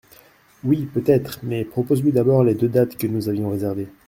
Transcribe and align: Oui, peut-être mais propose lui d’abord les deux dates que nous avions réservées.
Oui, 0.63 0.87
peut-être 0.91 1.41
mais 1.43 1.63
propose 1.63 2.01
lui 2.01 2.11
d’abord 2.11 2.43
les 2.43 2.55
deux 2.55 2.67
dates 2.67 2.97
que 2.97 3.05
nous 3.05 3.29
avions 3.29 3.51
réservées. 3.51 3.87